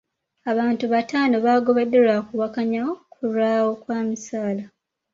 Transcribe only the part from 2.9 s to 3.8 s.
kulwawo